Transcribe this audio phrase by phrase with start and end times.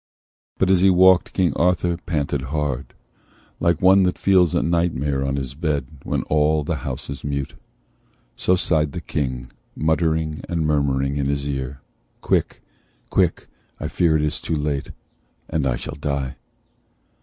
[0.57, 2.95] But, as he walk'd, King Arthur panted hard,
[3.59, 7.53] Like one that feels a nightmare on his bed When all the house is mute.
[8.35, 11.81] So sigh'd the King, Muttering and murmuring at his ear
[12.21, 12.63] "Quick,
[13.11, 13.45] quick!
[13.79, 14.89] I fear it is too late,
[15.47, 16.35] and I shall die".